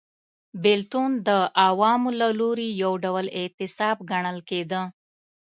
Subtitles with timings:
[0.63, 1.29] بېلتون د
[1.65, 4.81] عوامو له لوري یو ډول اعتصاب ګڼل کېده